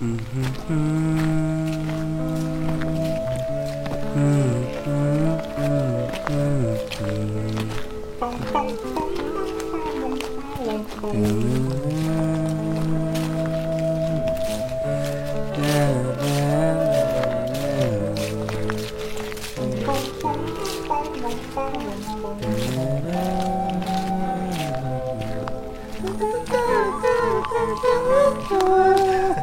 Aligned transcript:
música 0.00 0.78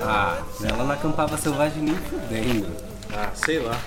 Ah, 0.00 0.42
ela 0.62 0.84
não 0.84 0.92
acampava 0.92 1.36
selvagem 1.36 1.82
nem 1.82 1.94
fudendo. 1.94 2.68
Ah, 3.12 3.30
sei 3.34 3.58
lá. 3.58 3.78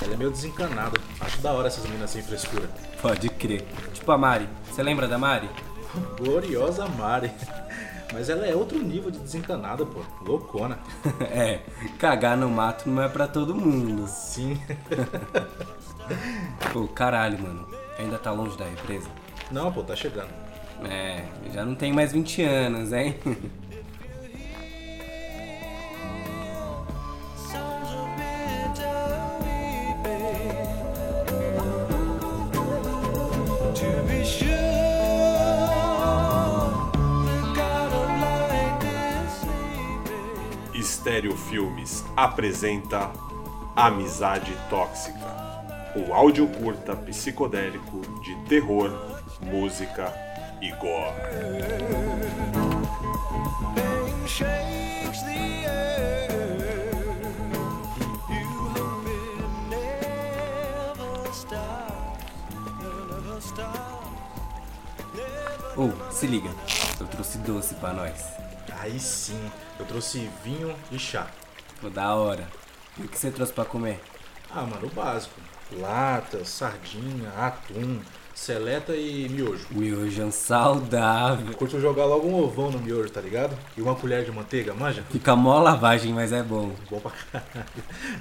Ela 0.00 0.14
é 0.14 0.16
meio 0.16 0.30
desencanada. 0.30 0.98
Acho 1.20 1.40
da 1.40 1.52
hora 1.52 1.68
essas 1.68 1.88
minas 1.88 2.10
sem 2.10 2.22
frescura. 2.22 2.68
Pode 3.00 3.28
crer. 3.28 3.64
Tipo 3.92 4.10
a 4.12 4.18
Mari. 4.18 4.48
Você 4.66 4.82
lembra 4.82 5.06
da 5.06 5.18
Mari? 5.18 5.48
Gloriosa 6.18 6.88
Mari. 6.88 7.30
Mas 8.12 8.28
ela 8.28 8.46
é 8.46 8.54
outro 8.54 8.78
nível 8.78 9.10
de 9.10 9.18
desencanada, 9.18 9.86
pô. 9.86 10.00
Loucona. 10.24 10.78
é, 11.30 11.60
cagar 11.98 12.36
no 12.36 12.50
mato 12.50 12.88
não 12.88 13.02
é 13.02 13.08
pra 13.08 13.26
todo 13.26 13.54
mundo. 13.54 14.06
Sim. 14.06 14.60
Pô, 16.72 16.86
caralho, 16.88 17.40
mano. 17.40 17.66
Ainda 17.98 18.18
tá 18.18 18.30
longe 18.32 18.58
da 18.58 18.66
represa? 18.66 19.08
Não, 19.50 19.72
pô, 19.72 19.82
tá 19.82 19.96
chegando. 19.96 20.28
É, 20.84 21.24
já 21.54 21.64
não 21.64 21.74
tem 21.74 21.92
mais 21.92 22.12
20 22.12 22.42
anos, 22.42 22.92
hein? 22.92 23.16
Estéreo 41.12 41.36
Filmes 41.36 42.02
apresenta 42.16 43.12
Amizade 43.76 44.56
Tóxica, 44.70 45.92
um 45.94 46.14
áudio 46.14 46.48
curta 46.48 46.96
psicodélico 46.96 48.00
de 48.22 48.34
terror, 48.48 48.90
música 49.42 50.10
e 50.62 50.70
gore. 50.70 51.12
Ô, 65.76 66.10
se 66.10 66.26
liga. 66.26 66.50
Eu 66.98 67.06
trouxe 67.06 67.36
doce 67.36 67.74
pra 67.74 67.92
nós. 67.92 68.51
Aí 68.78 68.98
sim. 68.98 69.40
Eu 69.78 69.86
trouxe 69.86 70.28
vinho 70.44 70.74
e 70.90 70.98
chá. 70.98 71.26
Pô, 71.80 71.88
da 71.88 72.14
hora. 72.14 72.46
E 72.98 73.02
o 73.02 73.08
que 73.08 73.18
você 73.18 73.30
trouxe 73.30 73.52
pra 73.52 73.64
comer? 73.64 74.00
Ah, 74.50 74.62
mano, 74.62 74.86
o 74.86 74.90
básico. 74.90 75.40
Lata, 75.78 76.44
sardinha, 76.44 77.30
atum, 77.30 78.00
seleta 78.34 78.94
e 78.94 79.26
miojo. 79.30 79.66
Miojão 79.70 80.30
saudável. 80.30 81.54
Curto 81.54 81.80
jogar 81.80 82.04
logo 82.04 82.28
um 82.28 82.34
ovão 82.42 82.70
no 82.70 82.78
miojo, 82.78 83.08
tá 83.10 83.20
ligado? 83.22 83.56
E 83.76 83.80
uma 83.80 83.94
colher 83.94 84.24
de 84.24 84.30
manteiga, 84.30 84.74
manja? 84.74 85.02
Fica 85.10 85.34
mó 85.34 85.58
lavagem, 85.60 86.12
mas 86.12 86.30
é 86.32 86.42
bom. 86.42 86.72
Bom 86.90 87.00
pra 87.00 87.10
caralho. 87.32 87.68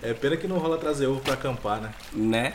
É 0.01 0.13
pena 0.13 0.37
que 0.37 0.47
não 0.47 0.57
rola 0.59 0.77
trazer 0.77 1.07
ovo 1.07 1.19
pra 1.19 1.33
acampar, 1.33 1.81
né? 1.81 1.91
Né? 2.13 2.53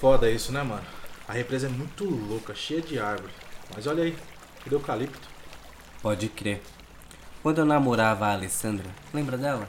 Foda 0.00 0.30
isso, 0.30 0.50
né, 0.50 0.62
mano? 0.62 0.80
A 1.28 1.34
represa 1.34 1.66
é 1.66 1.70
muito 1.70 2.04
louca, 2.04 2.54
cheia 2.54 2.80
de 2.80 2.98
árvore. 2.98 3.34
Mas 3.74 3.86
olha 3.86 4.02
aí, 4.02 4.16
cadê 4.64 4.74
o 4.74 4.78
eucalipto? 4.78 5.28
Pode 6.00 6.26
crer. 6.30 6.62
Quando 7.42 7.58
eu 7.58 7.66
namorava 7.66 8.26
a 8.26 8.32
Alessandra, 8.32 8.86
lembra 9.12 9.36
dela? 9.36 9.68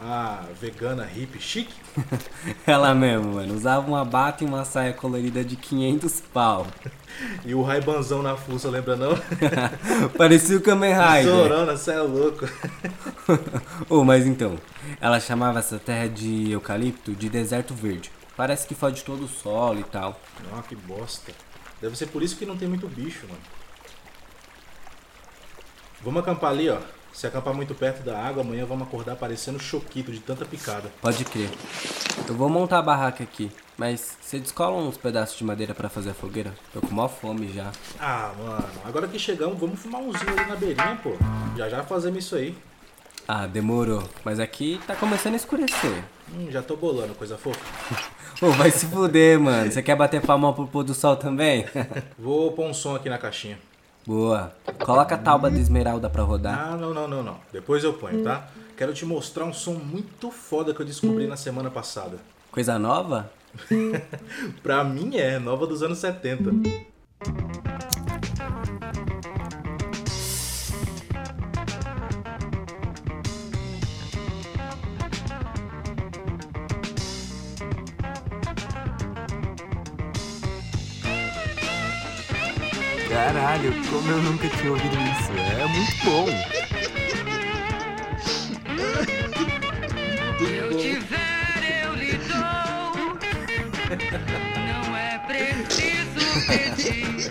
Ah, 0.00 0.44
vegana, 0.60 1.04
hippie, 1.04 1.40
chique? 1.40 1.74
Ela 2.64 2.94
mesmo, 2.94 3.34
mano. 3.34 3.54
Usava 3.54 3.84
uma 3.84 4.04
bata 4.04 4.44
e 4.44 4.46
uma 4.46 4.64
saia 4.64 4.92
colorida 4.92 5.44
de 5.44 5.56
500 5.56 6.20
pau. 6.32 6.66
E 7.44 7.54
o 7.54 7.62
raibanzão 7.62 8.22
na 8.22 8.36
fuça, 8.38 8.70
lembra 8.70 8.96
não? 8.96 9.12
Parecia 10.16 10.56
o 10.56 10.62
Kamen 10.62 10.94
Rider. 10.94 11.30
Sorona, 11.30 11.76
cê 11.76 11.90
é 11.90 12.00
louco. 12.00 12.48
oh, 13.86 14.02
mas 14.02 14.26
então, 14.26 14.58
ela 14.98 15.20
chamava 15.20 15.58
essa 15.58 15.78
terra 15.78 16.08
de 16.08 16.50
eucalipto 16.50 17.12
de 17.12 17.28
deserto 17.28 17.74
verde. 17.74 18.10
Parece 18.36 18.66
que 18.66 18.74
fode 18.74 19.04
todo 19.04 19.24
o 19.24 19.28
solo 19.28 19.80
e 19.80 19.84
tal. 19.84 20.18
Nossa, 20.50 20.68
que 20.68 20.76
bosta. 20.76 21.32
Deve 21.80 21.96
ser 21.96 22.06
por 22.06 22.22
isso 22.22 22.36
que 22.36 22.46
não 22.46 22.56
tem 22.56 22.68
muito 22.68 22.88
bicho, 22.88 23.26
mano. 23.26 23.40
Vamos 26.00 26.22
acampar 26.22 26.50
ali, 26.50 26.68
ó. 26.68 26.78
Se 27.12 27.26
acampar 27.26 27.52
muito 27.52 27.74
perto 27.74 28.02
da 28.02 28.18
água, 28.18 28.42
amanhã 28.42 28.64
vamos 28.64 28.88
acordar 28.88 29.16
parecendo 29.16 29.60
choquito 29.60 30.10
de 30.10 30.20
tanta 30.20 30.46
picada. 30.46 30.90
Pode 31.00 31.24
crer. 31.26 31.50
Eu 32.26 32.34
vou 32.34 32.48
montar 32.48 32.78
a 32.78 32.82
barraca 32.82 33.22
aqui, 33.22 33.52
mas 33.76 34.16
você 34.20 34.38
descola 34.38 34.78
uns 34.78 34.96
pedaços 34.96 35.36
de 35.36 35.44
madeira 35.44 35.74
pra 35.74 35.90
fazer 35.90 36.10
a 36.10 36.14
fogueira? 36.14 36.54
Tô 36.72 36.80
com 36.80 36.94
maior 36.94 37.08
fome 37.08 37.52
já. 37.52 37.70
Ah, 38.00 38.32
mano, 38.38 38.68
agora 38.84 39.06
que 39.06 39.18
chegamos, 39.18 39.58
vamos 39.58 39.78
fumar 39.78 40.00
umzinho 40.00 40.30
ali 40.30 40.48
na 40.48 40.56
beirinha, 40.56 40.98
pô. 41.02 41.12
Já 41.56 41.68
já 41.68 41.82
fazemos 41.82 42.24
isso 42.24 42.34
aí. 42.34 42.56
Ah, 43.26 43.46
demorou. 43.46 44.02
Mas 44.24 44.40
aqui 44.40 44.80
tá 44.86 44.94
começando 44.94 45.34
a 45.34 45.36
escurecer. 45.36 46.04
Hum, 46.34 46.48
já 46.50 46.62
tô 46.62 46.76
bolando, 46.76 47.14
coisa 47.14 47.38
fofa. 47.38 47.60
Ô, 48.40 48.50
vai 48.50 48.70
se 48.70 48.86
fuder, 48.86 49.38
mano. 49.38 49.70
Você 49.70 49.82
quer 49.82 49.94
bater 49.94 50.20
palma 50.20 50.52
pro 50.52 50.66
pôr 50.66 50.82
do 50.82 50.94
sol 50.94 51.16
também? 51.16 51.64
Vou 52.18 52.52
pôr 52.52 52.66
um 52.66 52.74
som 52.74 52.96
aqui 52.96 53.08
na 53.08 53.18
caixinha. 53.18 53.58
Boa. 54.06 54.52
Coloca 54.80 55.14
a 55.14 55.18
tauba 55.18 55.50
de 55.50 55.60
esmeralda 55.60 56.10
pra 56.10 56.22
rodar. 56.22 56.72
Ah, 56.72 56.76
não, 56.76 56.92
não, 56.92 57.06
não, 57.06 57.22
não. 57.22 57.36
Depois 57.52 57.84
eu 57.84 57.92
ponho, 57.92 58.24
tá? 58.24 58.48
Quero 58.76 58.92
te 58.92 59.04
mostrar 59.04 59.44
um 59.44 59.52
som 59.52 59.74
muito 59.74 60.30
foda 60.30 60.74
que 60.74 60.80
eu 60.80 60.86
descobri 60.86 61.26
na 61.28 61.36
semana 61.36 61.70
passada. 61.70 62.18
Coisa 62.50 62.78
nova? 62.78 63.30
pra 64.62 64.82
mim 64.82 65.16
é, 65.16 65.38
nova 65.38 65.66
dos 65.66 65.82
anos 65.82 65.98
70. 65.98 66.50
Caralho, 83.52 83.70
como 83.90 84.10
eu 84.10 84.16
nunca 84.22 84.48
tinha 84.48 84.70
ouvido 84.70 84.96
isso. 84.96 85.30
É 85.60 85.66
muito 85.66 86.04
bom. 86.06 86.26
Se 90.38 90.52
eu 90.54 90.78
tiver, 90.78 91.84
eu 91.84 91.92
lhe 91.94 92.16
dou. 92.16 93.18
Não 94.88 94.96
é 94.96 95.18
preciso 95.18 96.46
pedir. 96.46 97.30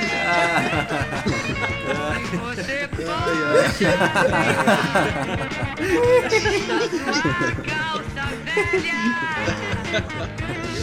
E 0.06 0.09
você 2.30 2.88
pode 2.88 3.50
calça 7.68 8.24
velha, 8.44 8.98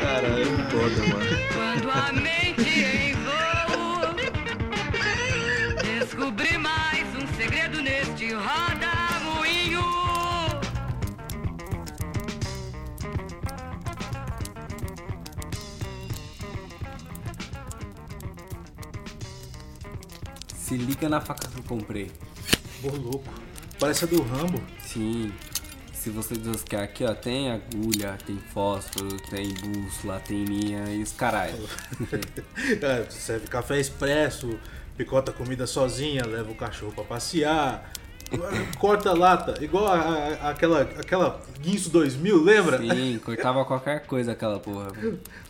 Caralho, 0.00 0.56
foda, 0.70 1.02
mano. 1.08 1.36
Quando 1.52 1.90
a 1.90 2.12
mente 2.12 2.80
em 2.80 3.14
voo 3.14 4.14
Descobri 5.82 6.56
mais 6.58 7.06
um 7.16 7.26
segredo 7.36 7.82
neste 7.82 8.32
roda-moinho 8.32 9.82
Se 20.54 20.76
liga 20.76 21.08
na 21.08 21.20
faca 21.20 21.48
que 21.48 21.58
eu 21.58 21.64
comprei. 21.64 22.10
Ô, 22.84 22.88
louco. 22.96 23.45
Parece 23.86 24.04
a 24.04 24.08
do 24.08 24.20
Rambo. 24.20 24.60
Sim. 24.84 25.32
Se 25.92 26.10
você 26.10 26.34
desoscar 26.34 26.82
aqui, 26.82 27.04
ó, 27.04 27.14
tem 27.14 27.52
agulha, 27.52 28.18
tem 28.26 28.36
fósforo, 28.52 29.16
tem 29.30 29.54
bússola, 29.54 30.18
tem 30.26 30.42
linha 30.44 30.84
e 30.92 31.04
os 31.04 31.12
caralho. 31.12 31.54
É, 32.82 33.06
serve 33.08 33.46
café 33.46 33.78
expresso, 33.78 34.58
picota 34.96 35.30
comida 35.32 35.68
sozinha, 35.68 36.26
leva 36.26 36.50
o 36.50 36.54
cachorro 36.56 36.90
pra 36.92 37.04
passear, 37.04 37.92
corta 38.80 39.12
lata, 39.12 39.62
igual 39.62 39.86
a, 39.86 39.94
a- 40.00 40.50
aquela, 40.50 40.80
aquela 40.82 41.40
Guinso 41.60 41.88
2000, 41.90 42.42
lembra? 42.42 42.78
Sim, 42.78 43.18
cortava 43.24 43.64
qualquer 43.64 44.04
coisa 44.04 44.32
aquela 44.32 44.58
porra. 44.58 44.88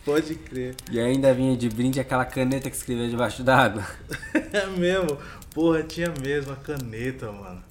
Pode 0.04 0.34
crer. 0.34 0.74
E 0.90 1.00
ainda 1.00 1.32
vinha 1.32 1.56
de 1.56 1.70
brinde 1.70 2.00
aquela 2.00 2.26
caneta 2.26 2.68
que 2.68 2.76
escrevia 2.76 3.08
debaixo 3.08 3.42
d'água. 3.42 3.82
É 4.52 4.66
mesmo. 4.66 5.16
Porra, 5.54 5.82
tinha 5.82 6.12
mesmo 6.22 6.52
a 6.52 6.56
caneta, 6.56 7.32
mano. 7.32 7.62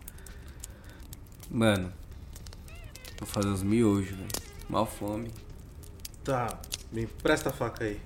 Mano, 1.55 1.89
vou 3.17 3.25
fazer 3.25 3.47
uns 3.47 3.63
miojos, 3.63 4.09
velho. 4.09 4.27
Mal 4.67 4.85
fome. 4.85 5.31
Tá, 6.21 6.59
me 6.91 7.03
empresta 7.03 7.47
a 7.47 7.53
faca 7.53 7.85
aí. 7.85 7.97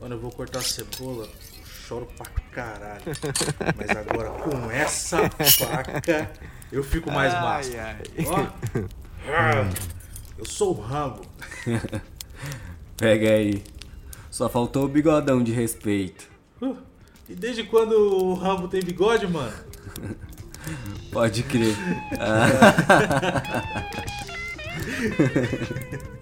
Mano, 0.00 0.14
eu 0.14 0.18
vou 0.18 0.30
cortar 0.32 0.60
a 0.60 0.62
cebola. 0.62 1.26
Eu 1.58 1.66
choro 1.66 2.08
pra 2.16 2.24
caralho. 2.50 3.02
Mas 3.76 3.90
agora 3.90 4.30
com 4.30 4.70
essa 4.70 5.28
faca 5.28 6.32
eu 6.72 6.82
fico 6.82 7.10
mais 7.10 7.34
massa. 7.34 7.98
Ó. 8.26 8.46
Eu 10.38 10.46
sou 10.46 10.74
o 10.74 10.80
Rambo. 10.80 11.26
Pega 12.96 13.32
aí. 13.32 13.62
Só 14.30 14.48
faltou 14.48 14.86
o 14.86 14.88
bigodão 14.88 15.44
de 15.44 15.52
respeito. 15.52 16.26
Uh, 16.62 16.74
E 17.28 17.34
desde 17.34 17.64
quando 17.64 17.92
o 17.92 18.32
Rambo 18.32 18.66
tem 18.66 18.82
bigode, 18.82 19.26
mano? 19.26 19.52
Pode 21.10 21.42
crer. 21.42 21.74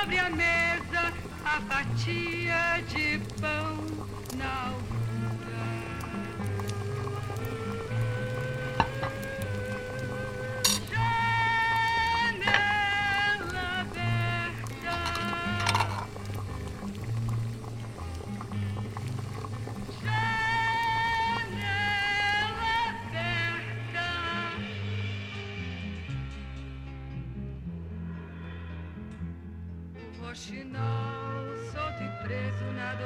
sobre 0.00 0.18
a 0.18 0.30
mesa, 0.30 1.12
a 1.44 1.60
fatia 1.60 2.82
de 2.88 3.18
pão 3.38 3.76
na. 4.36 4.89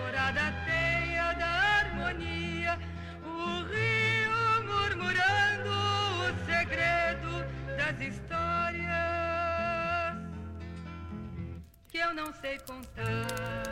Dourada 0.04 0.52
teia 0.66 1.32
da 1.34 1.46
harmonia. 1.46 2.78
O 3.24 3.62
rio 3.72 4.62
murmurando 4.68 5.70
o 6.20 6.26
segredo 6.44 7.32
das 7.76 7.98
histórias 8.00 8.92
que 11.88 11.98
eu 11.98 12.14
não 12.14 12.32
sei 12.34 12.58
contar. 12.58 13.64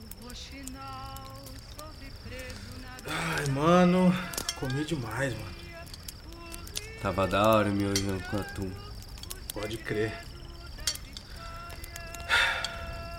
O 0.00 0.24
roxinol 0.24 1.44
preso 2.24 2.72
na 2.82 2.96
Ai, 3.38 3.46
mano, 3.50 4.12
comi 4.58 4.84
demais, 4.84 5.32
mano. 5.34 5.56
Tava 7.00 7.28
da 7.28 7.48
hora 7.48 7.68
o 7.68 7.72
miojão 7.72 8.18
com 8.30 8.38
atum. 8.38 8.85
Pode 9.58 9.78
crer. 9.78 10.12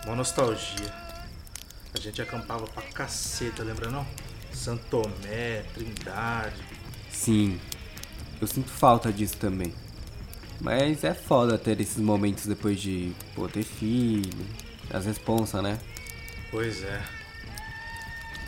Uma 0.05 0.15
nostalgia. 0.15 0.93
A 1.95 1.99
gente 1.99 2.21
acampava 2.21 2.67
pra 2.67 2.83
caceta, 2.83 3.63
lembra 3.63 3.89
não? 3.89 4.05
Santo 4.53 4.85
Tomé, 4.85 5.63
Trindade. 5.73 6.63
Sim, 7.09 7.59
eu 8.39 8.45
sinto 8.45 8.69
falta 8.69 9.11
disso 9.11 9.35
também. 9.37 9.73
Mas 10.61 11.03
é 11.03 11.15
foda 11.15 11.57
ter 11.57 11.81
esses 11.81 11.97
momentos 11.97 12.45
depois 12.45 12.79
de 12.79 13.15
pô, 13.33 13.47
ter 13.47 13.63
filho, 13.63 14.45
as 14.91 15.05
responsas, 15.05 15.63
né? 15.63 15.79
Pois 16.51 16.83
é. 16.83 17.01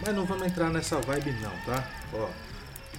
Mas 0.05 0.15
não 0.15 0.27
vamos 0.27 0.45
entrar 0.45 0.69
nessa 0.69 1.01
vibe 1.01 1.31
não, 1.41 1.57
tá? 1.65 1.89
Ó, 2.13 2.29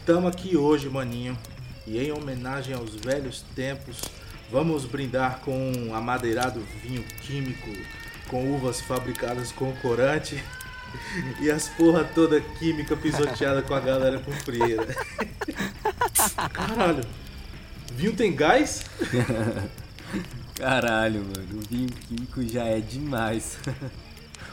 tamo 0.04 0.26
aqui 0.26 0.56
hoje, 0.56 0.88
maninho. 0.88 1.38
E 1.86 1.96
em 1.96 2.10
homenagem 2.10 2.74
aos 2.74 2.96
velhos 2.96 3.42
tempos, 3.54 4.00
vamos 4.50 4.84
brindar 4.84 5.40
com 5.40 5.72
um 5.72 5.94
amadeirado 5.94 6.60
vinho 6.82 7.04
químico 7.22 7.70
com 8.28 8.54
uvas 8.54 8.80
fabricadas 8.80 9.52
com 9.52 9.72
corante 9.76 10.42
e 11.40 11.50
as 11.50 11.68
porra 11.68 12.04
toda 12.04 12.40
química 12.40 12.96
pisoteada 12.96 13.62
com 13.62 13.74
a 13.74 13.80
galera 13.80 14.18
com 14.18 14.32
frieira. 14.32 14.86
Caralho. 16.52 17.04
Vinho 17.92 18.14
tem 18.14 18.34
gás? 18.34 18.84
Caralho, 20.56 21.22
mano, 21.22 21.60
o 21.60 21.68
vinho 21.68 21.88
químico 21.88 22.42
já 22.46 22.64
é 22.64 22.80
demais. 22.80 23.58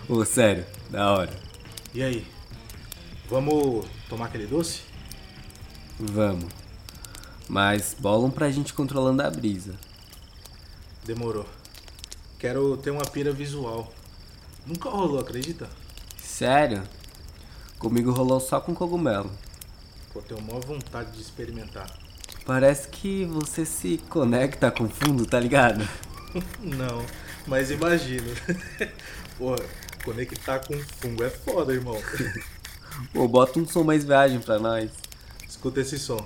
Ô, 0.07 0.23
sério, 0.23 0.65
da 0.89 1.11
hora. 1.11 1.33
E 1.93 2.01
aí? 2.01 2.25
Vamos 3.29 3.85
tomar 4.07 4.25
aquele 4.25 4.47
doce? 4.47 4.81
Vamos. 5.99 6.66
Mas 7.47 7.95
bolam 7.97 8.29
pra 8.29 8.51
gente 8.51 8.73
controlando 8.73 9.21
a 9.21 9.29
brisa. 9.29 9.75
Demorou. 11.05 11.45
Quero 12.37 12.75
ter 12.77 12.91
uma 12.91 13.05
pira 13.05 13.31
visual. 13.31 13.91
Nunca 14.65 14.89
rolou, 14.89 15.19
acredita? 15.19 15.69
Sério? 16.21 16.83
Comigo 17.79 18.11
rolou 18.11 18.39
só 18.39 18.59
com 18.59 18.75
cogumelo. 18.75 19.31
Pô, 20.11 20.21
tenho 20.21 20.41
maior 20.41 20.63
vontade 20.65 21.11
de 21.11 21.21
experimentar. 21.21 21.87
Parece 22.45 22.89
que 22.89 23.25
você 23.25 23.65
se 23.65 23.97
conecta 24.09 24.69
com 24.69 24.83
o 24.83 24.89
fundo, 24.89 25.25
tá 25.25 25.39
ligado? 25.39 25.87
Não, 26.59 27.05
mas 27.45 27.71
imagino. 27.71 28.29
Pô, 29.37 29.55
conectar 30.03 30.59
com 30.59 30.77
fungo 30.99 31.23
é 31.23 31.29
foda, 31.29 31.73
irmão. 31.73 32.01
Pô, 33.13 33.27
bota 33.27 33.59
um 33.59 33.67
som 33.67 33.83
mais 33.83 34.03
viagem 34.03 34.39
pra 34.39 34.59
nós. 34.59 34.91
Escuta 35.47 35.81
esse 35.81 35.97
som. 35.97 36.25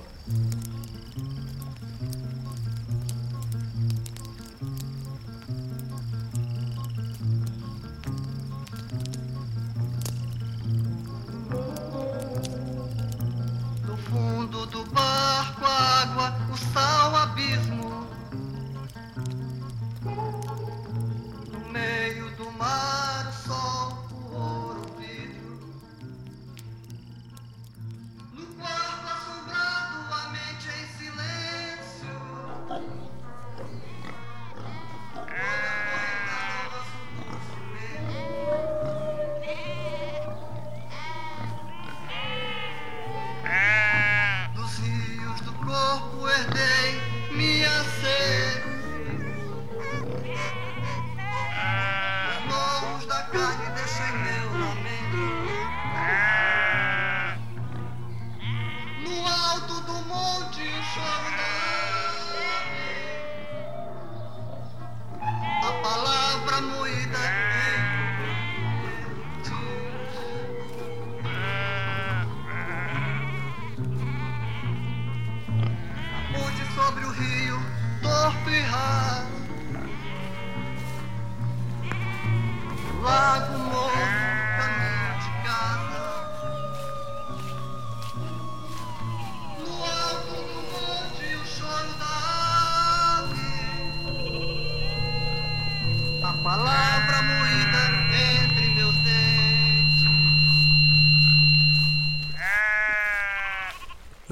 Alto 59.62 59.80
do 59.82 59.92
monte 60.06 60.60
o 60.60 61.81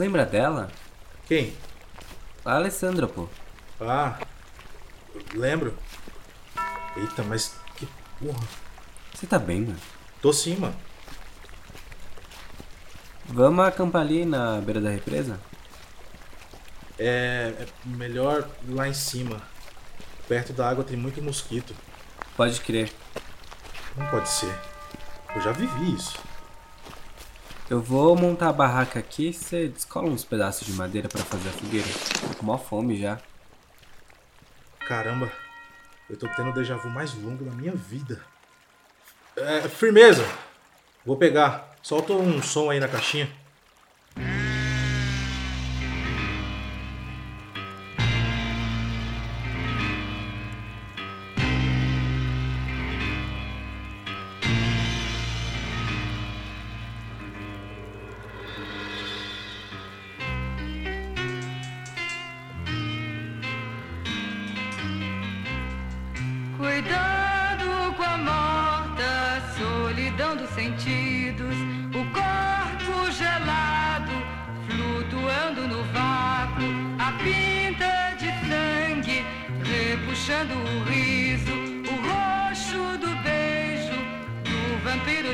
Lembra 0.01 0.25
dela? 0.25 0.73
Quem? 1.27 1.55
A 2.43 2.55
Alessandra, 2.55 3.07
pô. 3.07 3.29
Ah, 3.79 4.19
lembro. 5.35 5.77
Eita, 6.97 7.23
mas 7.23 7.55
que 7.77 7.87
porra. 8.19 8.41
Você 9.13 9.27
tá 9.27 9.39
bem, 9.39 9.61
mano? 9.61 9.79
Tô 10.23 10.33
sim, 10.33 10.57
mano. 10.57 10.75
Vamos 13.27 13.63
acampar 13.63 14.01
ali 14.01 14.25
na 14.25 14.59
beira 14.63 14.81
da 14.81 14.89
represa? 14.89 15.39
É, 16.99 17.53
é 17.59 17.67
melhor 17.85 18.49
lá 18.71 18.89
em 18.89 18.95
cima. 18.95 19.43
Perto 20.27 20.55
da 20.55 20.67
água 20.67 20.83
tem 20.83 20.97
muito 20.97 21.21
mosquito. 21.21 21.75
Pode 22.39 22.59
crer. 22.63 22.91
Não 23.99 24.07
pode 24.07 24.31
ser. 24.31 24.59
Eu 25.35 25.43
já 25.43 25.53
vivi 25.53 25.95
isso. 25.95 26.19
Eu 27.71 27.81
vou 27.81 28.17
montar 28.17 28.49
a 28.49 28.53
barraca 28.53 28.99
aqui 28.99 29.33
você 29.33 29.69
descola 29.69 30.09
uns 30.09 30.25
pedaços 30.25 30.67
de 30.67 30.73
madeira 30.73 31.09
pra 31.09 31.23
fazer 31.23 31.51
a 31.51 31.53
fogueira. 31.53 31.87
Tô 32.21 32.35
com 32.37 32.45
mó 32.45 32.59
fome 32.59 33.01
já. 33.01 33.21
Caramba, 34.81 35.31
eu 36.09 36.17
tô 36.17 36.27
tendo 36.35 36.51
o 36.51 36.53
déjà 36.53 36.75
vu 36.75 36.91
mais 36.91 37.15
longo 37.15 37.45
da 37.45 37.53
minha 37.53 37.71
vida. 37.71 38.21
É, 39.37 39.69
firmeza. 39.69 40.27
Vou 41.07 41.17
pegar. 41.17 41.77
Solta 41.81 42.13
um 42.13 42.43
som 42.43 42.71
aí 42.71 42.81
na 42.81 42.89
caixinha. 42.89 43.31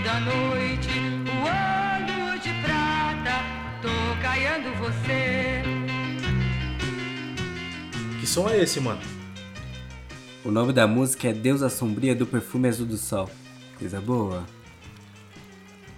Da 0.01 0.21
noite, 0.21 0.89
o 1.27 1.37
olho 1.43 2.41
de 2.41 2.51
prata, 2.63 3.43
tocaiando 3.81 4.75
você. 4.79 5.63
Que 8.21 8.27
som 8.27 8.49
é 8.49 8.63
esse, 8.63 8.81
mano? 8.81 9.01
O 10.45 10.51
nome 10.51 10.73
da 10.73 10.87
música 10.87 11.29
é 11.29 11.33
Deusa 11.33 11.69
Sombria 11.69 12.15
do 12.15 12.27
Perfume 12.27 12.69
Azul 12.69 12.87
do 12.87 12.97
Sol. 12.97 13.31
Coisa 13.79 14.01
boa. 14.01 14.47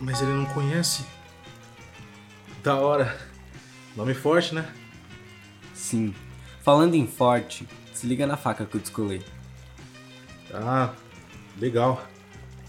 Mas 0.00 0.21
ele 0.23 0.33
não 0.33 0.47
conhece. 0.47 1.05
Da 2.62 2.76
hora. 2.76 3.19
Nome 3.97 4.14
forte, 4.14 4.55
né? 4.55 4.73
Sim. 5.75 6.14
Falando 6.62 6.95
em 6.95 7.07
forte, 7.07 7.69
se 7.93 8.07
liga 8.07 8.26
na 8.26 8.37
faca 8.37 8.64
que 8.64 8.76
eu 8.76 8.81
descolei. 8.81 9.23
Ah, 10.52 10.93
legal. 11.59 12.07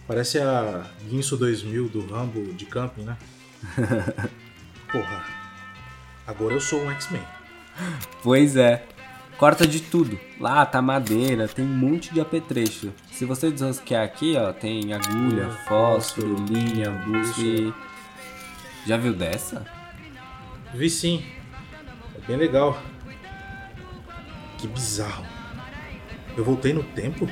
Parece 0.10 0.40
a 0.40 0.88
Guinso 1.08 1.38
2000 1.38 1.88
do 1.88 2.04
Rambo 2.08 2.52
de 2.54 2.66
camping, 2.66 3.04
né? 3.04 3.16
Porra. 4.92 5.24
Agora 6.26 6.56
eu 6.56 6.60
sou 6.60 6.82
um 6.82 6.90
X-Men. 6.90 7.22
Pois 8.24 8.56
é. 8.56 8.88
Corta 9.38 9.68
de 9.68 9.80
tudo. 9.80 10.20
Lata, 10.40 10.82
madeira, 10.82 11.48
tem 11.48 11.64
um 11.64 11.68
monte 11.68 12.12
de 12.12 12.20
apetrecho. 12.20 12.92
Se 13.12 13.24
você 13.24 13.52
desrosquear 13.52 14.04
aqui, 14.04 14.36
ó, 14.36 14.52
tem 14.52 14.94
agulha, 14.94 15.48
fósforo, 15.68 16.44
linha, 16.44 16.90
bússola 16.90 17.48
e... 17.48 17.74
Já 18.88 18.98
viu 18.98 19.14
dessa? 19.14 19.64
Vi 20.74 20.90
sim. 20.90 21.24
É 22.16 22.26
bem 22.26 22.36
legal. 22.36 22.82
Que 24.58 24.68
bizarro. 24.68 25.24
Eu 26.36 26.44
voltei 26.44 26.74
no 26.74 26.82
tempo? 26.82 27.30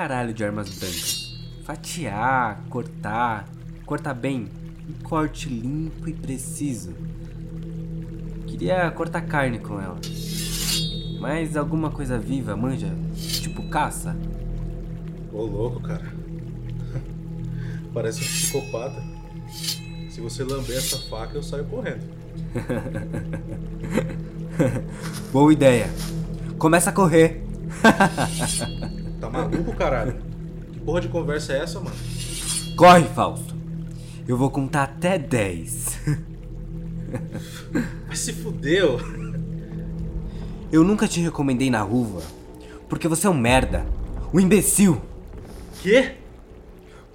Caralho 0.00 0.32
de 0.32 0.42
armas 0.42 0.70
brancas. 0.70 1.38
Fatiar, 1.62 2.64
cortar, 2.70 3.46
cortar 3.84 4.14
bem, 4.14 4.48
um 4.88 4.94
corte 5.04 5.50
limpo 5.50 6.08
e 6.08 6.14
preciso. 6.14 6.94
Que 8.46 8.52
Queria 8.52 8.90
cortar 8.92 9.20
carne 9.20 9.58
com 9.58 9.78
ela. 9.78 9.98
Mas 11.20 11.54
alguma 11.54 11.90
coisa 11.90 12.18
viva, 12.18 12.56
manja? 12.56 12.88
Tipo 13.42 13.68
caça? 13.68 14.16
Ô 15.30 15.42
louco, 15.42 15.80
cara. 15.80 16.04
Parece 17.92 18.22
um 18.22 18.26
psicopata. 18.26 19.04
Se 20.08 20.22
você 20.22 20.44
lamber 20.44 20.78
essa 20.78 20.96
faca, 21.10 21.36
eu 21.36 21.42
saio 21.42 21.66
correndo. 21.66 22.08
Boa 25.30 25.52
ideia. 25.52 25.90
Começa 26.56 26.88
a 26.88 26.92
correr. 26.92 27.44
Maluco, 29.40 29.72
caralho? 29.74 30.20
Que 30.72 30.80
porra 30.80 31.00
de 31.00 31.08
conversa 31.08 31.52
é 31.52 31.62
essa, 31.62 31.80
mano? 31.80 31.96
Corre, 32.76 33.04
Fausto. 33.04 33.54
Eu 34.26 34.36
vou 34.36 34.50
contar 34.50 34.84
até 34.84 35.18
10. 35.18 35.98
Mas 38.06 38.18
se 38.18 38.32
fudeu. 38.32 38.98
Eu 40.70 40.84
nunca 40.84 41.08
te 41.08 41.20
recomendei 41.20 41.68
na 41.68 41.82
ruva, 41.82 42.22
porque 42.88 43.08
você 43.08 43.26
é 43.26 43.30
um 43.30 43.34
merda. 43.34 43.84
Um 44.32 44.38
imbecil. 44.38 45.00
Quê? 45.82 46.14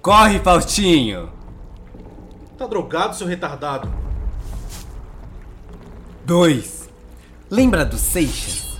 Corre, 0.02 0.38
Faustinho. 0.40 1.30
Tá 2.58 2.66
drogado, 2.66 3.16
seu 3.16 3.26
retardado? 3.26 3.90
2. 6.24 6.88
Lembra 7.50 7.84
do 7.84 7.96
Seixas? 7.96 8.75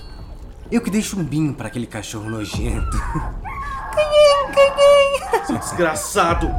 Eu 0.69 0.81
que 0.81 0.89
dei 0.89 1.01
chumbinho 1.01 1.53
pra 1.53 1.67
aquele 1.67 1.87
cachorro 1.87 2.29
nojento. 2.29 2.97
Seu 5.47 5.57
desgraçado! 5.57 6.53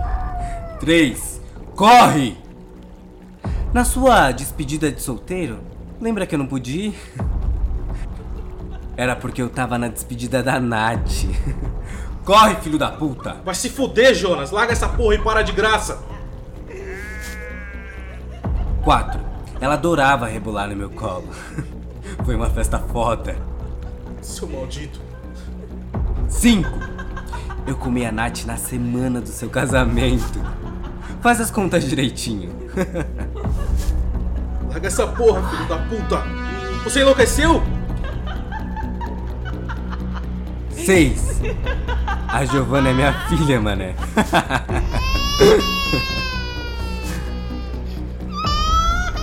3. 0.81 1.43
Corre! 1.77 2.39
Na 3.73 3.85
sua 3.85 4.33
despedida 4.33 4.91
de 4.91 5.03
solteiro, 5.03 5.61
lembra 6.01 6.27
que 6.27 6.35
eu 6.35 6.39
não 6.39 6.47
pude 6.47 6.87
ir? 6.87 6.99
Era 8.97 9.15
porque 9.15 9.43
eu 9.43 9.51
tava 9.51 9.77
na 9.77 9.89
despedida 9.89 10.43
da 10.43 10.59
Nath. 10.59 11.27
Corre, 12.25 12.57
filho 12.57 12.79
da 12.79 12.91
puta! 12.91 13.37
Vai 13.45 13.55
se 13.55 13.69
fuder, 13.69 14.15
Jonas! 14.15 14.51
Larga 14.51 14.73
essa 14.73 14.89
porra 14.89 15.17
e 15.17 15.19
para 15.19 15.43
de 15.43 15.53
graça! 15.53 16.03
4. 18.83 19.21
Ela 19.61 19.75
adorava 19.75 20.27
rebolar 20.27 20.67
no 20.69 20.77
meu 20.77 20.89
colo. 20.89 21.29
Foi 22.25 22.35
uma 22.35 22.49
festa 22.49 22.79
foda. 22.79 23.48
Seu 24.29 24.47
maldito. 24.47 25.01
5. 26.29 26.69
Eu 27.67 27.75
comi 27.77 28.05
a 28.05 28.13
Nath 28.13 28.45
na 28.45 28.59
semana 28.59 29.23
do 29.23 29.29
seu 29.29 29.49
casamento. 29.49 30.39
Faz 31.23 31.41
as 31.41 31.51
contas 31.51 31.83
direitinho. 31.85 32.53
Larga 34.69 34.87
essa 34.87 35.07
porra, 35.09 35.43
filho 35.49 35.67
da 35.67 35.79
puta! 35.79 36.23
Você 36.85 37.01
enlouqueceu? 37.01 37.63
6. 40.73 41.41
A 42.29 42.45
Giovana 42.45 42.91
é 42.91 42.93
minha 42.93 43.29
filha, 43.29 43.61
mané. 43.61 43.95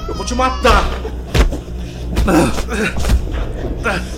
Eu 0.08 0.16
vou 0.16 0.26
te 0.26 0.34
matar! 0.34 0.84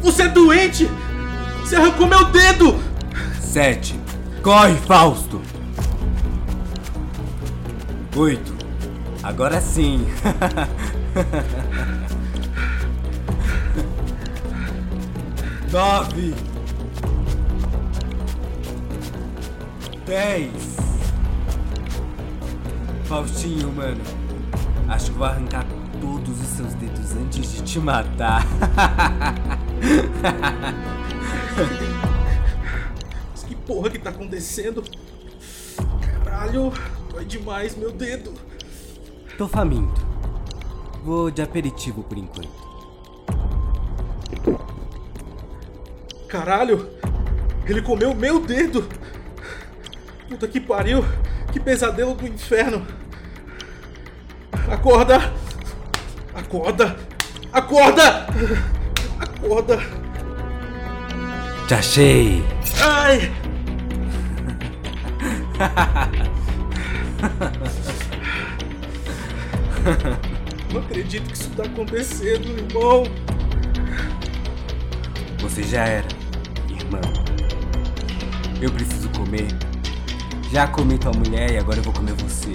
Você 0.00 0.22
é 0.22 0.28
doente! 0.28 0.88
Você 1.60 1.74
arrancou 1.74 2.06
meu 2.06 2.24
dedo! 2.26 2.78
7. 3.40 3.98
Corre, 4.42 4.76
Fausto. 4.86 5.42
8. 8.14 8.54
Agora 9.22 9.60
sim. 9.60 10.06
Nove. 15.72 16.51
Dez. 20.12 20.76
Faustinho, 23.04 23.72
mano. 23.72 24.02
Acho 24.86 25.10
que 25.10 25.16
vou 25.16 25.26
arrancar 25.26 25.64
todos 26.02 26.38
os 26.38 26.48
seus 26.48 26.74
dedos 26.74 27.12
antes 27.12 27.50
de 27.50 27.62
te 27.62 27.80
matar. 27.80 28.44
Mas 33.30 33.42
que 33.42 33.54
porra 33.54 33.88
que 33.88 33.98
tá 33.98 34.10
acontecendo? 34.10 34.84
Caralho, 36.02 36.70
dói 37.10 37.24
demais 37.24 37.74
meu 37.74 37.90
dedo. 37.90 38.34
Tô 39.38 39.48
faminto. 39.48 40.06
Vou 41.02 41.30
de 41.30 41.40
aperitivo 41.40 42.02
por 42.02 42.18
enquanto. 42.18 42.50
Caralho, 46.28 46.90
ele 47.64 47.80
comeu 47.80 48.14
meu 48.14 48.38
dedo. 48.40 48.86
Puta 50.32 50.48
que 50.48 50.58
pariu, 50.58 51.04
que 51.52 51.60
pesadelo 51.60 52.14
do 52.14 52.26
inferno. 52.26 52.86
Acorda! 54.66 55.30
Acorda! 56.34 56.96
Acorda! 57.52 58.26
Acorda! 59.20 59.78
Te 61.68 61.74
achei! 61.74 62.42
Ai! 62.80 63.30
Não 70.72 70.80
acredito 70.80 71.28
que 71.28 71.36
isso 71.36 71.50
tá 71.50 71.64
acontecendo, 71.64 72.48
irmão. 72.58 73.04
Você 75.40 75.62
já 75.62 75.84
era, 75.84 76.08
irmão. 76.70 77.02
Eu 78.62 78.72
preciso 78.72 79.10
comer. 79.10 79.71
Já 80.52 80.66
comi 80.66 80.98
tua 80.98 81.12
mulher 81.12 81.50
e 81.50 81.56
agora 81.56 81.78
eu 81.78 81.82
vou 81.82 81.94
comer 81.94 82.12
você. 82.12 82.52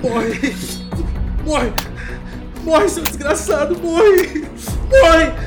Morre! 0.00 0.56
Morre! 1.44 1.72
Morre, 2.62 2.88
seu 2.88 3.02
desgraçado! 3.02 3.76
Morre! 3.76 4.46
Morre! 4.88 5.45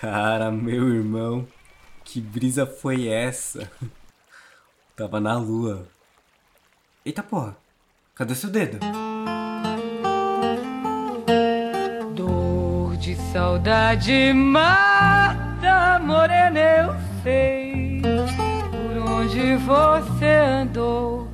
Cara, 0.00 0.50
meu 0.50 0.88
irmão, 0.88 1.46
que 2.02 2.22
brisa 2.22 2.64
foi 2.64 3.06
essa? 3.06 3.70
Tava 4.96 5.20
na 5.20 5.36
lua. 5.36 5.86
Eita 7.04 7.22
porra, 7.22 7.54
cadê 8.14 8.34
seu 8.34 8.48
dedo? 8.48 8.78
Dor 12.14 12.96
de 12.96 13.14
saudade 13.30 14.32
mata, 14.32 15.98
morena, 16.02 16.58
eu 16.58 16.94
sei 17.22 18.00
por 18.70 19.10
onde 19.10 19.56
você 19.56 20.24
andou. 20.62 21.28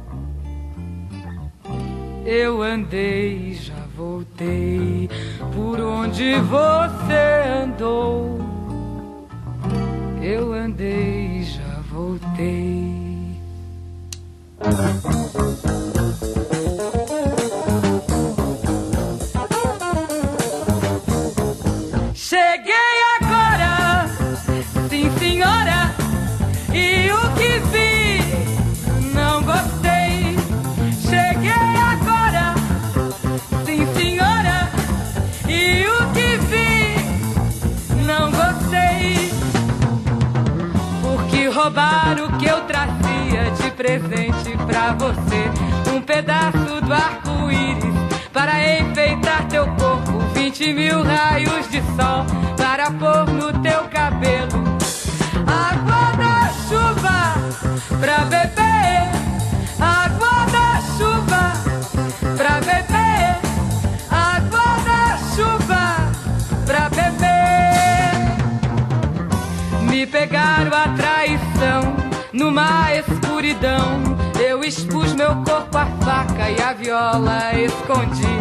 Eu 2.24 2.62
andei, 2.62 3.54
já 3.54 3.78
voltei 3.96 5.08
por 5.54 5.80
onde 5.80 6.34
você 6.40 7.62
andou. 7.62 8.45
Eu 10.28 10.52
andei 10.52 11.38
e 11.38 11.44
já 11.44 11.80
voltei. 11.88 13.36
Presente 43.86 44.56
pra 44.66 44.92
você. 44.94 45.94
Um 45.94 46.00
pedaço 46.00 46.80
do 46.80 46.92
arco-íris 46.92 47.94
para 48.32 48.80
enfeitar 48.80 49.46
teu 49.48 49.64
corpo. 49.76 50.18
20 50.34 50.72
mil 50.74 51.02
raios 51.04 51.70
de 51.70 51.80
sol 51.94 52.26
para 52.56 52.90
pôr 52.90 53.32
no 53.32 53.52
teu 53.62 53.84
cabelo. 53.84 54.64
Água 55.46 56.16
da 56.16 56.48
chuva 56.68 57.98
pra 58.00 58.24
beber. 58.24 59.15
Eu 74.38 74.62
expus 74.62 75.14
meu 75.14 75.34
corpo 75.36 75.78
à 75.78 75.86
faca 75.86 76.50
e 76.50 76.60
a 76.60 76.72
viola 76.72 77.52
escondi. 77.54 78.36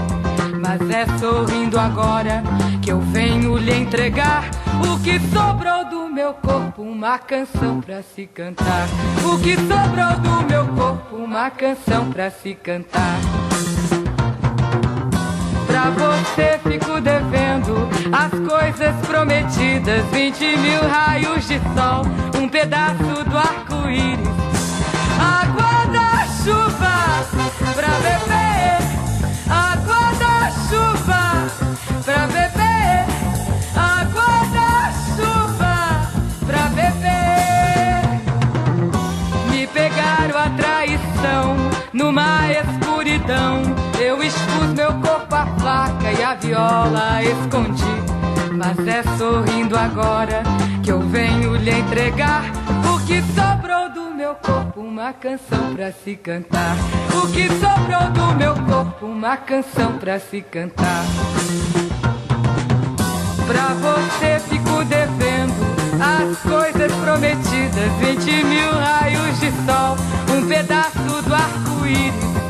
Mas 0.60 0.82
é 0.90 1.06
sorrindo 1.18 1.80
agora 1.80 2.44
que 2.82 2.92
eu 2.92 3.00
venho 3.00 3.58
lhe 3.58 3.74
entregar 3.74 4.50
o 4.84 5.00
que 5.00 5.20
sobrou 5.20 5.86
do 5.90 6.10
meu 6.14 6.34
corpo, 6.34 6.82
uma 6.82 7.18
canção 7.18 7.82
pra 7.82 8.02
se 8.04 8.26
cantar. 8.28 8.88
O 9.24 9.40
que 9.40 9.56
sobrou 9.56 10.20
do 10.22 10.48
meu 10.48 10.68
corpo, 10.76 11.16
uma 11.16 11.50
canção 11.50 12.12
pra 12.12 12.30
se 12.30 12.54
cantar. 12.56 13.20
Pra 15.68 15.90
você 15.90 16.60
fico 16.64 17.02
devendo 17.02 17.90
as 18.12 18.32
coisas 18.32 18.96
prometidas: 19.06 20.06
20 20.12 20.58
mil 20.58 20.82
raios 20.88 21.48
de 21.48 21.60
sol, 21.60 22.06
um 22.42 22.48
pedaço 22.48 23.24
do 23.30 23.38
arco-íris, 23.38 24.25
viola 46.46 47.24
escondi. 47.24 47.84
Mas 48.54 48.88
é 48.88 49.04
sorrindo 49.18 49.78
agora 49.78 50.44
que 50.84 50.92
eu 50.92 51.00
venho 51.02 51.56
lhe 51.56 51.72
entregar 51.72 52.44
o 52.94 53.06
que 53.06 53.22
sobrou 53.34 53.90
do 53.90 54.16
meu 54.16 54.36
corpo, 54.36 54.82
uma 54.82 55.12
canção 55.12 55.76
pra 55.76 55.92
se 55.92 56.16
cantar. 56.16 56.76
O 57.14 57.28
que 57.32 57.48
sobrou 57.48 58.12
do 58.12 58.36
meu 58.36 58.54
corpo, 58.54 59.06
uma 59.08 59.36
canção 59.36 59.98
pra 59.98 60.20
se 60.20 60.42
cantar. 60.42 61.04
Pra 63.48 63.74
você 63.74 64.40
fico 64.50 64.84
devendo 64.86 65.76
as 66.00 66.38
coisas 66.40 66.92
prometidas: 66.94 67.92
20 68.00 68.44
mil 68.46 68.72
raios 68.72 69.40
de 69.40 69.52
sol, 69.66 69.98
um 70.36 70.48
pedaço 70.48 71.22
do 71.28 71.34
arco-íris, 71.34 72.45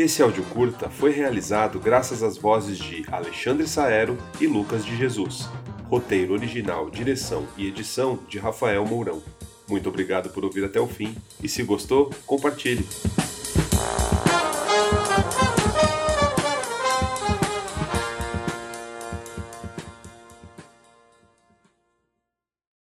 Esse 0.00 0.22
áudio 0.22 0.42
curta 0.44 0.88
foi 0.88 1.10
realizado 1.10 1.78
graças 1.78 2.22
às 2.22 2.38
vozes 2.38 2.78
de 2.78 3.04
Alexandre 3.12 3.68
Saero 3.68 4.16
e 4.40 4.46
Lucas 4.46 4.82
de 4.82 4.96
Jesus. 4.96 5.46
Roteiro 5.90 6.32
original, 6.32 6.88
direção 6.88 7.46
e 7.54 7.66
edição 7.66 8.18
de 8.26 8.38
Rafael 8.38 8.86
Mourão. 8.86 9.22
Muito 9.68 9.90
obrigado 9.90 10.30
por 10.30 10.42
ouvir 10.42 10.64
até 10.64 10.80
o 10.80 10.86
fim 10.86 11.14
e 11.42 11.50
se 11.50 11.62
gostou, 11.62 12.08
compartilhe. 12.24 12.86